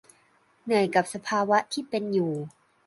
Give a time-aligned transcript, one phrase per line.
[0.63, 2.31] เหนื่อยกับสภาวะที่เป็นอยู่